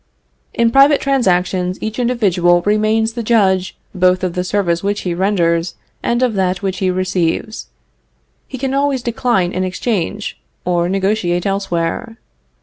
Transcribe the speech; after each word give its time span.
In 0.55 0.71
private 0.71 0.99
transactions 0.99 1.77
each 1.79 1.99
individual 1.99 2.63
remains 2.63 3.13
the 3.13 3.21
judge 3.21 3.77
both 3.93 4.23
of 4.23 4.33
the 4.33 4.43
service 4.43 4.81
which 4.81 5.01
he 5.01 5.13
renders 5.13 5.75
and 6.01 6.23
of 6.23 6.33
that 6.33 6.63
which 6.63 6.79
he 6.79 6.89
receives. 6.89 7.67
He 8.47 8.57
can 8.57 8.73
always 8.73 9.03
decline 9.03 9.53
an 9.53 9.63
exchange, 9.63 10.41
or 10.65 10.89
negotiate 10.89 11.45
elsewhere. 11.45 12.17